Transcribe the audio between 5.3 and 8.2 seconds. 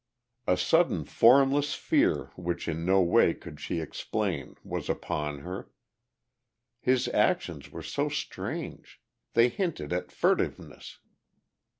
her. His actions were so